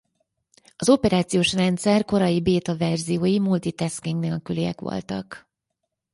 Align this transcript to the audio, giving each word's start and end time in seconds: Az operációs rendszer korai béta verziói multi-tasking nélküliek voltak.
Az 0.75 0.89
operációs 0.89 1.53
rendszer 1.53 2.05
korai 2.05 2.41
béta 2.41 2.77
verziói 2.77 3.39
multi-tasking 3.39 4.19
nélküliek 4.19 4.81
voltak. 4.81 5.49